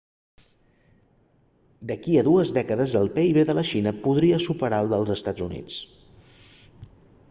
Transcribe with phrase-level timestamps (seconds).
[1.91, 5.81] d'aquí a dues dècades el pib de la xina podria superar el dels estats units